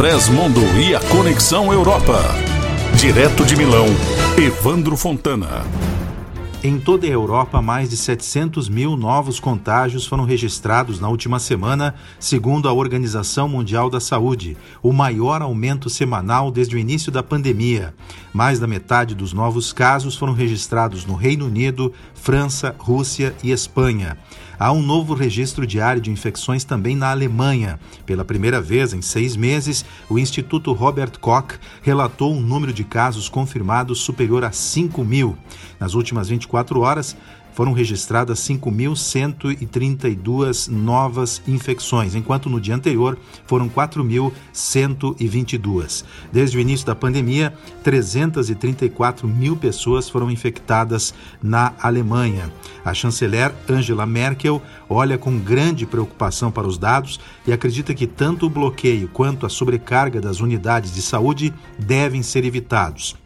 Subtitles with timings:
[0.00, 2.22] Express Mundo e a Conexão Europa.
[2.96, 3.84] Direto de Milão,
[4.38, 5.62] Evandro Fontana.
[6.64, 11.94] Em toda a Europa, mais de 700 mil novos contágios foram registrados na última semana,
[12.18, 17.94] segundo a Organização Mundial da Saúde, o maior aumento semanal desde o início da pandemia.
[18.32, 24.16] Mais da metade dos novos casos foram registrados no Reino Unido, França, Rússia e Espanha.
[24.62, 27.80] Há um novo registro diário de infecções também na Alemanha.
[28.04, 33.26] Pela primeira vez em seis meses, o Instituto Robert Koch relatou um número de casos
[33.26, 35.34] confirmados superior a 5 mil.
[35.78, 37.16] Nas últimas 24 horas,
[37.52, 46.04] foram registradas 5.132 novas infecções, enquanto no dia anterior foram 4.122.
[46.32, 52.52] Desde o início da pandemia, 334 mil pessoas foram infectadas na Alemanha.
[52.84, 58.46] A chanceler Angela Merkel olha com grande preocupação para os dados e acredita que tanto
[58.46, 63.16] o bloqueio quanto a sobrecarga das unidades de saúde devem ser evitados.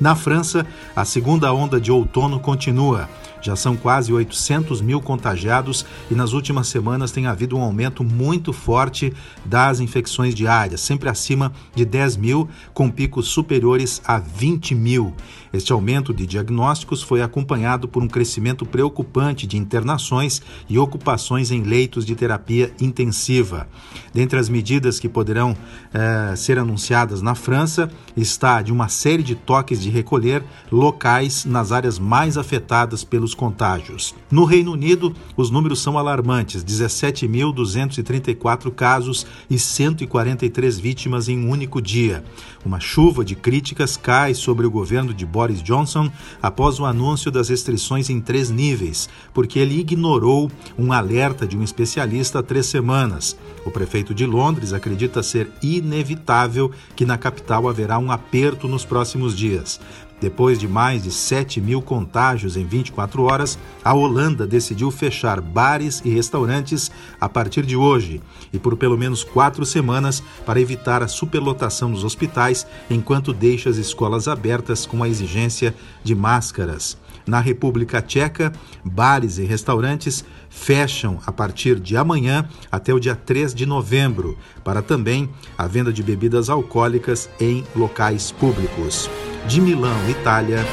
[0.00, 0.66] Na França,
[0.96, 3.06] a segunda onda de outono continua.
[3.40, 8.52] Já são quase 800 mil contagiados e nas últimas semanas tem havido um aumento muito
[8.52, 9.12] forte
[9.44, 15.14] das infecções diárias, sempre acima de 10 mil, com picos superiores a 20 mil.
[15.52, 21.62] Este aumento de diagnósticos foi acompanhado por um crescimento preocupante de internações e ocupações em
[21.62, 23.68] leitos de terapia intensiva.
[24.12, 25.56] Dentre as medidas que poderão
[25.92, 31.72] eh, ser anunciadas na França está de uma série de toques de recolher locais nas
[31.72, 34.14] áreas mais afetadas pelos contágios.
[34.30, 41.82] No Reino Unido, os números são alarmantes: 17.234 casos e 143 vítimas em um único
[41.82, 42.24] dia.
[42.64, 46.10] Uma chuva de críticas cai sobre o governo de Boris Johnson
[46.42, 51.62] após o anúncio das restrições em três níveis, porque ele ignorou um alerta de um
[51.62, 53.36] especialista há três semanas.
[53.64, 59.36] O prefeito de Londres acredita ser inevitável que na capital haverá um aperto nos próximos
[59.36, 59.80] dias.
[60.20, 66.02] Depois de mais de 7 mil contágios em 24 horas, a Holanda decidiu fechar bares
[66.04, 68.20] e restaurantes a partir de hoje
[68.52, 73.78] e por pelo menos quatro semanas para evitar a superlotação nos hospitais enquanto deixa as
[73.78, 76.98] escolas abertas com a exigência de máscaras.
[77.26, 78.52] Na República Tcheca,
[78.84, 84.82] bares e restaurantes fecham a partir de amanhã até o dia 3 de novembro, para
[84.82, 89.08] também a venda de bebidas alcoólicas em locais públicos.
[89.46, 90.64] De Milão, Itália,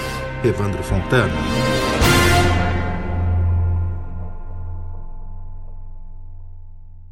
[0.43, 1.76] Evandro Fontana.